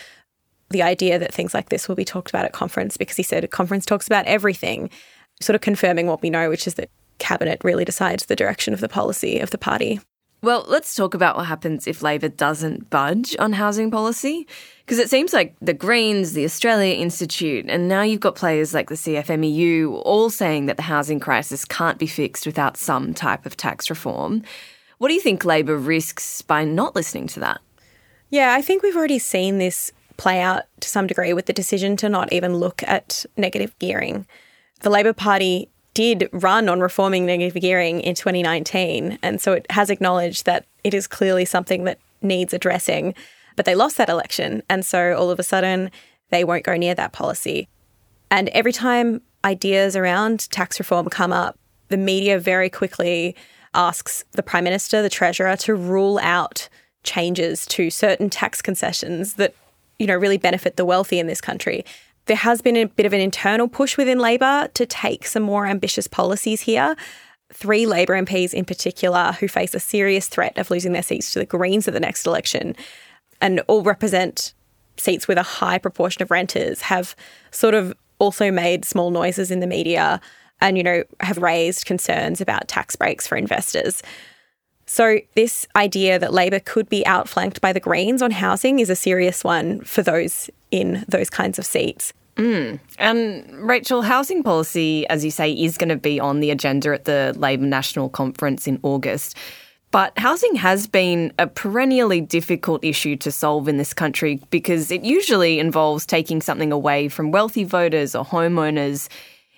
the 0.73 0.83
idea 0.83 1.19
that 1.19 1.33
things 1.33 1.55
like 1.55 1.69
this 1.69 1.89
will 1.89 1.95
be 1.95 2.05
talked 2.05 2.31
about 2.31 2.45
at 2.45 2.53
conference 2.53 2.97
because 2.97 3.17
he 3.17 3.23
said 3.23 3.45
a 3.45 3.49
conference 3.49 3.87
talks 3.87 4.07
about 4.07 4.27
everything, 4.27 4.91
sort 5.41 5.55
of 5.55 5.61
confirming 5.61 6.07
what 6.07 6.23
we 6.23 6.31
know, 6.31 6.49
which 6.49 6.67
is 6.67 6.75
that 6.75 6.91
cabinet 7.19 7.61
really 7.63 7.85
decides 7.85 8.27
the 8.27 8.37
direction 8.37 8.75
of 8.75 8.81
the 8.81 8.89
policy 8.89 9.39
of 9.39 9.51
the 9.51 9.59
party. 9.59 10.01
Well, 10.43 10.65
let's 10.67 10.97
talk 10.97 11.15
about 11.15 11.37
what 11.37 11.47
happens 11.47 11.87
if 11.87 12.03
Labor 12.03 12.29
doesn't 12.29 12.91
budge 12.91 13.37
on 13.39 13.53
housing 13.53 13.93
policy. 13.93 14.49
Because 14.85 14.99
it 14.99 15.09
seems 15.09 15.33
like 15.33 15.55
the 15.63 15.73
Greens, 15.73 16.33
the 16.33 16.45
Australia 16.45 16.97
Institute, 16.97 17.67
and 17.69 17.89
now 17.89 18.03
you've 18.03 18.21
got 18.21 18.35
players 18.35 18.75
like 18.75 18.89
the 18.89 18.97
CFMEU 18.97 20.03
all 20.05 20.29
saying 20.29 20.67
that 20.67 20.77
the 20.77 20.83
housing 20.83 21.21
crisis 21.21 21.65
can't 21.65 21.99
be 21.99 22.09
fixed 22.09 22.45
without 22.45 22.77
some 22.77 23.15
type 23.15 23.47
of 23.47 23.57
tax 23.57 23.89
reform. 23.89 24.43
What 24.99 25.09
do 25.09 25.15
you 25.15 25.21
think 25.21 25.45
Labor 25.45 25.77
risks 25.77 26.43
by 26.43 26.65
not 26.65 26.97
listening 26.97 27.29
to 27.29 27.41
that? 27.41 27.61
Yeah, 28.31 28.55
I 28.55 28.63
think 28.63 28.83
we've 28.83 28.97
already 28.97 29.21
seen 29.21 29.59
this 29.59 29.93
play 30.23 30.41
out 30.41 30.63
to 30.79 30.89
some 30.89 31.09
degree 31.09 31.33
with 31.33 31.47
the 31.47 31.53
decision 31.53 31.97
to 31.97 32.09
not 32.09 32.33
even 32.33 32.55
look 32.55 32.81
at 32.85 33.27
negative 33.37 33.77
gearing. 33.81 34.25
The 34.83 34.89
Labor 34.89 35.13
Party 35.13 35.69
did 35.95 36.29
run 36.33 36.69
on 36.69 36.79
reforming 36.79 37.27
negative 37.27 37.61
gearing 37.61 38.01
in 38.01 38.15
2019, 38.15 39.19
and 39.21 39.41
so 39.41 39.53
it 39.53 39.67
has 39.71 39.91
acknowledged 39.91 40.45
that 40.45 40.65
it 40.85 40.95
is 40.95 41.09
clearly 41.09 41.45
something 41.45 41.83
that 41.85 41.99
needs 42.21 42.55
addressing. 42.55 43.15
But 43.57 43.65
they 43.65 43.75
lost 43.75 43.97
that 43.97 44.09
election, 44.09 44.63
and 44.71 44.87
so 44.87 45.13
all 45.17 45.29
of 45.29 45.41
a 45.41 45.43
sudden 45.43 45.91
they 46.31 46.45
won't 46.45 46.63
go 46.63 46.77
near 46.77 46.95
that 46.95 47.13
policy. 47.13 47.69
And 48.31 48.49
every 48.51 48.73
time 48.73 49.23
ideas 49.45 49.97
around 49.97 50.49
tax 50.53 50.79
reform 50.79 51.09
come 51.09 51.33
up, 51.33 51.59
the 51.89 51.97
media 51.97 52.39
very 52.39 52.71
quickly 52.71 53.35
asks 53.75 54.25
the 54.31 54.45
Prime 54.45 54.63
Minister, 54.63 55.03
the 55.03 55.11
Treasurer, 55.11 55.57
to 55.57 55.75
rule 55.75 56.21
out 56.23 56.69
changes 57.03 57.67
to 57.67 57.91
certain 57.91 58.31
tax 58.31 58.63
concessions 58.63 59.35
that 59.35 59.57
you 60.03 60.09
know, 60.09 60.17
really 60.17 60.37
benefit 60.37 60.77
the 60.77 60.85
wealthy 60.85 61.21
in 61.21 61.29
this 61.29 61.41
country. 61.41 61.85
There 62.27 62.37
has 62.37 62.61
been 62.61 62.77
a 62.77 62.87
bit 62.87 63.07
of 63.07 63.13
an 63.13 63.21
internal 63.21 63.69
push 63.69 63.97
within 63.97 64.19
Labor 64.19 64.69
to 64.75 64.85
take 64.85 65.27
some 65.27 65.45
more 65.45 65.65
ambitious 65.65 66.09
policies 66.09 66.63
here. 66.63 66.97
Three 67.53 67.87
Labor 67.87 68.21
MPs 68.21 68.53
in 68.53 68.65
particular 68.65 69.37
who 69.39 69.47
face 69.47 69.75
a 69.75 69.81
serious 69.81 70.27
threat 70.29 70.59
of 70.59 70.73
losing 70.73 70.93
their 70.93 71.05
seats 71.05 71.33
to 71.33 71.39
the 71.39 71.47
Greens 71.47 71.87
at 71.87 71.95
the 71.95 72.01
next 72.01 72.27
election 72.27 72.75
and 73.41 73.61
all 73.69 73.83
represent 73.83 74.55
seats 74.97 75.29
with 75.29 75.39
a 75.39 75.43
high 75.45 75.79
proportion 75.79 76.21
of 76.21 76.33
renters 76.33 76.83
have 76.83 77.15
sort 77.53 77.75
of 77.75 77.95
also 78.19 78.51
made 78.51 78.85
small 78.85 79.11
noises 79.11 79.53
in 79.53 79.61
the 79.61 79.67
media 79.69 80.21
and, 80.61 80.77
you 80.77 80.83
know, 80.83 81.05
have 81.21 81.39
raised 81.39 81.87
concerns 81.87 82.41
about 82.41 82.67
tax 82.67 82.97
breaks 82.97 83.27
for 83.27 83.37
investors. 83.37 84.03
So, 84.93 85.21
this 85.37 85.67
idea 85.75 86.19
that 86.19 86.35
Labor 86.35 86.61
could 86.61 86.87
be 86.91 87.07
outflanked 87.07 87.63
by 87.63 87.73
the 87.73 87.81
Greens 87.81 88.21
on 88.21 88.31
housing 88.31 88.79
is 88.79 88.91
a 88.91 88.95
serious 88.95 89.43
one 89.43 89.81
for 89.81 90.03
those 90.03 90.51
in 90.71 91.07
those 91.09 91.31
kinds 91.31 91.59
of 91.59 91.65
seats. 91.65 92.13
Mm. 92.37 92.79
And 92.99 93.67
Rachel, 93.67 94.03
housing 94.03 94.43
policy, 94.43 95.09
as 95.09 95.25
you 95.25 95.31
say, 95.31 95.51
is 95.51 95.79
going 95.79 95.89
to 95.89 95.97
be 95.97 96.21
on 96.21 96.41
the 96.41 96.51
agenda 96.51 96.93
at 96.93 97.07
the 97.07 97.33
Labor 97.39 97.65
National 97.65 98.11
Conference 98.11 98.67
in 98.67 98.79
August. 98.83 99.35
But 99.93 100.13
housing 100.19 100.57
has 100.57 100.87
been 100.87 101.33
a 101.39 101.47
perennially 101.47 102.21
difficult 102.21 102.85
issue 102.85 103.17
to 103.17 103.33
solve 103.33 103.69
in 103.69 103.79
this 103.79 103.95
country 103.95 104.43
because 104.51 104.91
it 104.91 105.05
usually 105.05 105.59
involves 105.59 106.05
taking 106.05 106.43
something 106.43 106.71
away 106.71 107.09
from 107.09 107.31
wealthy 107.31 107.65
voters 107.65 108.15
or 108.15 108.27
homeowners. 108.27 109.09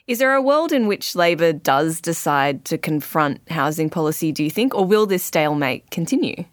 Is 0.06 0.18
there 0.18 0.34
a 0.34 0.42
world 0.42 0.70
in 0.70 0.86
which 0.86 1.16
Labor 1.16 1.54
does 1.54 1.98
decide 1.98 2.66
to 2.66 2.76
confront 2.76 3.40
housing 3.50 3.88
policy, 3.88 4.32
do 4.32 4.44
you 4.44 4.50
think, 4.50 4.74
or 4.74 4.84
will 4.84 5.06
this 5.06 5.24
stalemate 5.24 5.90
continue? 5.90 6.44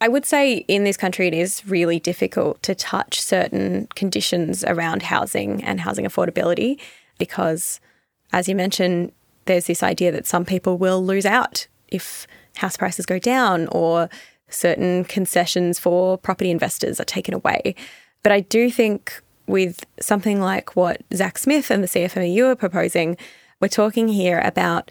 I 0.00 0.08
would 0.08 0.26
say 0.26 0.56
in 0.66 0.82
this 0.82 0.96
country, 0.96 1.28
it 1.28 1.34
is 1.34 1.64
really 1.64 2.00
difficult 2.00 2.60
to 2.64 2.74
touch 2.74 3.20
certain 3.20 3.86
conditions 3.94 4.64
around 4.64 5.02
housing 5.02 5.62
and 5.62 5.80
housing 5.80 6.06
affordability 6.06 6.80
because, 7.18 7.78
as 8.32 8.48
you 8.48 8.56
mentioned, 8.56 9.12
there's 9.44 9.66
this 9.66 9.84
idea 9.84 10.10
that 10.10 10.26
some 10.26 10.44
people 10.44 10.76
will 10.76 11.04
lose 11.04 11.26
out 11.26 11.68
if 11.86 12.26
house 12.56 12.76
prices 12.76 13.06
go 13.06 13.20
down 13.20 13.68
or 13.68 14.08
certain 14.48 15.04
concessions 15.04 15.78
for 15.78 16.18
property 16.18 16.50
investors 16.50 17.00
are 17.00 17.04
taken 17.04 17.32
away. 17.32 17.76
But 18.24 18.32
I 18.32 18.40
do 18.40 18.70
think 18.70 19.22
with 19.48 19.84
something 20.00 20.40
like 20.40 20.76
what 20.76 21.02
Zach 21.14 21.38
Smith 21.38 21.70
and 21.70 21.82
the 21.82 21.88
CFMEU 21.88 22.44
are 22.46 22.56
proposing, 22.56 23.16
we're 23.60 23.68
talking 23.68 24.08
here 24.08 24.40
about 24.44 24.90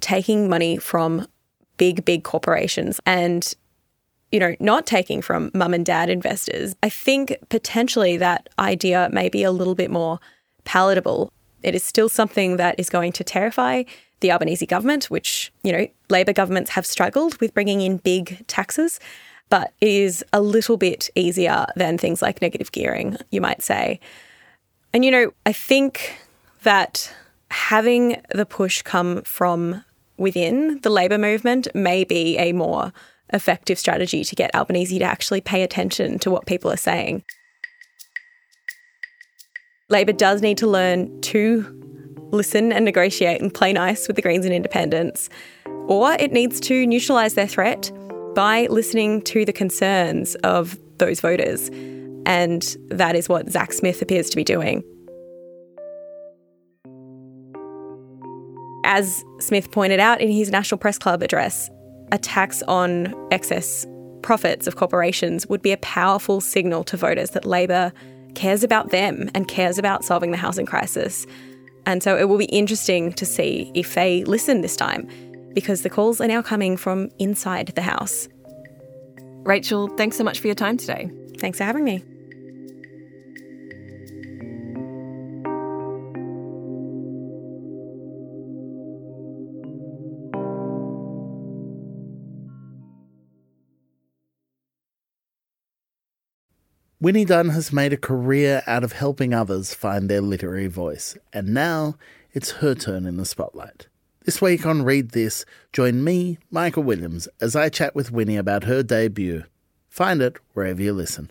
taking 0.00 0.48
money 0.48 0.78
from 0.78 1.26
big, 1.76 2.04
big 2.04 2.24
corporations 2.24 3.00
and 3.04 3.54
you 4.30 4.38
know, 4.38 4.54
not 4.60 4.86
taking 4.86 5.22
from 5.22 5.50
mum 5.54 5.72
and 5.72 5.86
dad 5.86 6.10
investors. 6.10 6.76
I 6.82 6.90
think 6.90 7.36
potentially 7.48 8.18
that 8.18 8.48
idea 8.58 9.08
may 9.10 9.28
be 9.28 9.42
a 9.42 9.50
little 9.50 9.74
bit 9.74 9.90
more 9.90 10.20
palatable. 10.64 11.32
It 11.62 11.74
is 11.74 11.82
still 11.82 12.08
something 12.08 12.58
that 12.58 12.78
is 12.78 12.90
going 12.90 13.12
to 13.12 13.24
terrify 13.24 13.84
the 14.20 14.30
Albanese 14.30 14.66
government, 14.66 15.06
which, 15.06 15.52
you 15.62 15.72
know, 15.72 15.86
Labor 16.10 16.32
governments 16.32 16.70
have 16.70 16.84
struggled 16.84 17.40
with 17.40 17.54
bringing 17.54 17.80
in 17.80 17.98
big 17.98 18.46
taxes, 18.48 19.00
but 19.50 19.72
is 19.80 20.24
a 20.32 20.40
little 20.40 20.76
bit 20.76 21.10
easier 21.14 21.66
than 21.76 21.98
things 21.98 22.22
like 22.22 22.42
negative 22.42 22.72
gearing, 22.72 23.16
you 23.30 23.40
might 23.40 23.62
say. 23.62 24.00
And, 24.92 25.04
you 25.04 25.10
know, 25.10 25.32
I 25.46 25.52
think 25.52 26.18
that 26.62 27.12
having 27.50 28.20
the 28.30 28.46
push 28.46 28.82
come 28.82 29.22
from 29.22 29.84
within 30.16 30.80
the 30.80 30.90
Labor 30.90 31.18
movement 31.18 31.68
may 31.74 32.04
be 32.04 32.36
a 32.38 32.52
more 32.52 32.92
effective 33.32 33.78
strategy 33.78 34.24
to 34.24 34.34
get 34.34 34.54
Albanese 34.54 34.98
to 34.98 35.04
actually 35.04 35.40
pay 35.40 35.62
attention 35.62 36.18
to 36.18 36.30
what 36.30 36.46
people 36.46 36.70
are 36.70 36.76
saying. 36.78 37.22
Labor 39.90 40.12
does 40.12 40.42
need 40.42 40.58
to 40.58 40.66
learn 40.66 41.20
to 41.22 41.74
listen 42.30 42.72
and 42.72 42.84
negotiate 42.84 43.40
and 43.40 43.52
play 43.52 43.72
nice 43.72 44.06
with 44.06 44.16
the 44.16 44.22
Greens 44.22 44.44
and 44.44 44.54
Independents, 44.54 45.30
or 45.86 46.12
it 46.12 46.32
needs 46.32 46.60
to 46.60 46.86
neutralise 46.86 47.34
their 47.34 47.46
threat 47.46 47.90
by 48.34 48.66
listening 48.70 49.22
to 49.22 49.44
the 49.44 49.52
concerns 49.52 50.34
of 50.36 50.78
those 50.98 51.20
voters. 51.20 51.68
And 52.26 52.76
that 52.88 53.16
is 53.16 53.28
what 53.28 53.50
Zach 53.50 53.72
Smith 53.72 54.02
appears 54.02 54.28
to 54.30 54.36
be 54.36 54.44
doing. 54.44 54.84
As 58.84 59.24
Smith 59.40 59.70
pointed 59.70 60.00
out 60.00 60.20
in 60.20 60.30
his 60.30 60.50
National 60.50 60.78
Press 60.78 60.98
Club 60.98 61.22
address, 61.22 61.70
a 62.10 62.18
tax 62.18 62.62
on 62.62 63.14
excess 63.30 63.86
profits 64.22 64.66
of 64.66 64.76
corporations 64.76 65.46
would 65.46 65.62
be 65.62 65.72
a 65.72 65.76
powerful 65.78 66.40
signal 66.40 66.84
to 66.84 66.96
voters 66.96 67.30
that 67.30 67.44
Labor 67.44 67.92
cares 68.34 68.62
about 68.62 68.90
them 68.90 69.30
and 69.34 69.48
cares 69.48 69.78
about 69.78 70.04
solving 70.04 70.30
the 70.30 70.36
housing 70.36 70.66
crisis. 70.66 71.26
And 71.86 72.02
so 72.02 72.16
it 72.16 72.28
will 72.28 72.38
be 72.38 72.46
interesting 72.46 73.12
to 73.14 73.24
see 73.24 73.70
if 73.74 73.94
they 73.94 74.24
listen 74.24 74.60
this 74.60 74.76
time, 74.76 75.08
because 75.58 75.82
the 75.82 75.90
calls 75.90 76.20
are 76.20 76.28
now 76.28 76.40
coming 76.40 76.76
from 76.76 77.10
inside 77.18 77.66
the 77.74 77.82
House. 77.82 78.28
Rachel, 79.42 79.88
thanks 79.96 80.16
so 80.16 80.22
much 80.22 80.38
for 80.38 80.46
your 80.46 80.54
time 80.54 80.76
today. 80.76 81.10
Thanks 81.38 81.58
for 81.58 81.64
having 81.64 81.82
me. 81.82 82.04
Winnie 97.00 97.24
Dunn 97.24 97.48
has 97.48 97.72
made 97.72 97.92
a 97.92 97.96
career 97.96 98.62
out 98.68 98.84
of 98.84 98.92
helping 98.92 99.34
others 99.34 99.74
find 99.74 100.08
their 100.08 100.20
literary 100.20 100.68
voice, 100.68 101.18
and 101.32 101.48
now 101.48 101.96
it's 102.32 102.52
her 102.62 102.76
turn 102.76 103.06
in 103.06 103.16
the 103.16 103.24
spotlight. 103.24 103.88
This 104.28 104.42
week 104.42 104.66
on 104.66 104.82
Read 104.82 105.12
This, 105.12 105.46
join 105.72 106.04
me, 106.04 106.36
Michael 106.50 106.82
Williams, 106.82 107.28
as 107.40 107.56
I 107.56 107.70
chat 107.70 107.94
with 107.94 108.12
Winnie 108.12 108.36
about 108.36 108.64
her 108.64 108.82
debut. 108.82 109.44
Find 109.88 110.20
it 110.20 110.36
wherever 110.52 110.82
you 110.82 110.92
listen. 110.92 111.30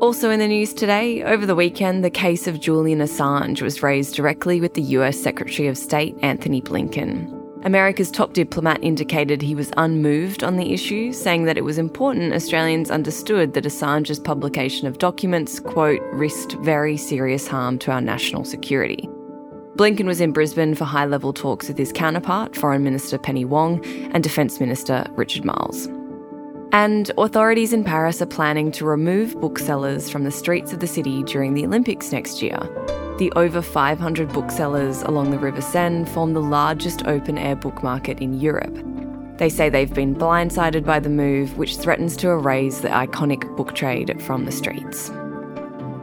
Also 0.00 0.30
in 0.30 0.40
the 0.40 0.48
news 0.48 0.72
today, 0.72 1.22
over 1.24 1.44
the 1.44 1.54
weekend, 1.54 2.02
the 2.02 2.08
case 2.08 2.46
of 2.46 2.58
Julian 2.58 3.00
Assange 3.00 3.60
was 3.60 3.82
raised 3.82 4.14
directly 4.14 4.62
with 4.62 4.72
the 4.72 4.96
US 4.96 5.20
Secretary 5.20 5.68
of 5.68 5.76
State 5.76 6.16
Antony 6.22 6.62
Blinken. 6.62 7.30
America's 7.66 8.10
top 8.10 8.32
diplomat 8.32 8.82
indicated 8.82 9.42
he 9.42 9.54
was 9.54 9.70
unmoved 9.76 10.42
on 10.42 10.56
the 10.56 10.72
issue, 10.72 11.12
saying 11.12 11.44
that 11.44 11.58
it 11.58 11.64
was 11.64 11.76
important 11.76 12.32
Australians 12.32 12.90
understood 12.90 13.52
that 13.52 13.64
Assange's 13.64 14.20
publication 14.20 14.86
of 14.86 14.96
documents, 14.96 15.60
quote, 15.60 16.00
risked 16.14 16.54
very 16.62 16.96
serious 16.96 17.46
harm 17.46 17.78
to 17.80 17.92
our 17.92 18.00
national 18.00 18.46
security. 18.46 19.06
Blinken 19.78 20.06
was 20.06 20.20
in 20.20 20.32
Brisbane 20.32 20.74
for 20.74 20.84
high 20.84 21.04
level 21.04 21.32
talks 21.32 21.68
with 21.68 21.78
his 21.78 21.92
counterpart, 21.92 22.56
Foreign 22.56 22.82
Minister 22.82 23.16
Penny 23.16 23.44
Wong, 23.44 23.80
and 24.12 24.24
Defence 24.24 24.58
Minister 24.58 25.06
Richard 25.12 25.44
Marles. 25.44 25.86
And 26.72 27.12
authorities 27.16 27.72
in 27.72 27.84
Paris 27.84 28.20
are 28.20 28.26
planning 28.26 28.72
to 28.72 28.84
remove 28.84 29.40
booksellers 29.40 30.10
from 30.10 30.24
the 30.24 30.32
streets 30.32 30.72
of 30.72 30.80
the 30.80 30.88
city 30.88 31.22
during 31.22 31.54
the 31.54 31.64
Olympics 31.64 32.10
next 32.10 32.42
year. 32.42 32.58
The 33.18 33.32
over 33.36 33.62
500 33.62 34.32
booksellers 34.32 35.02
along 35.02 35.30
the 35.30 35.38
River 35.38 35.60
Seine 35.60 36.06
form 36.06 36.32
the 36.32 36.42
largest 36.42 37.06
open 37.06 37.38
air 37.38 37.54
book 37.54 37.80
market 37.80 38.18
in 38.18 38.40
Europe. 38.40 38.76
They 39.38 39.48
say 39.48 39.68
they've 39.68 39.94
been 39.94 40.16
blindsided 40.16 40.84
by 40.84 40.98
the 40.98 41.08
move, 41.08 41.56
which 41.56 41.76
threatens 41.76 42.16
to 42.16 42.30
erase 42.30 42.80
the 42.80 42.88
iconic 42.88 43.56
book 43.56 43.76
trade 43.76 44.20
from 44.22 44.44
the 44.44 44.50
streets. 44.50 45.10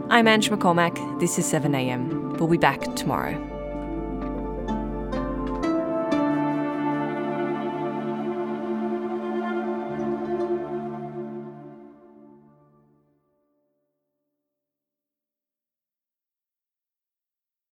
I'm 0.09 0.29
Ange 0.29 0.49
McCormack. 0.49 1.19
This 1.19 1.37
is 1.37 1.51
7am. 1.51 2.39
We'll 2.39 2.47
be 2.47 2.57
back 2.57 2.95
tomorrow. 2.95 3.54